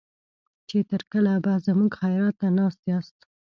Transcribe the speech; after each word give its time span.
چې 0.69 0.77
تر 0.89 1.01
کله 1.11 1.33
به 1.43 1.53
زموږ 1.67 1.91
خيرات 2.01 2.35
ته 2.41 2.47
ناست 2.57 2.81
ياست. 2.91 3.17